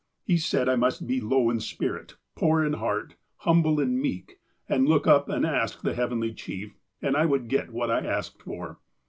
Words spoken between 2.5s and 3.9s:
in heart, humble